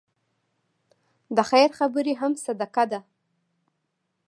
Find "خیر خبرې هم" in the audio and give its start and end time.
1.49-2.33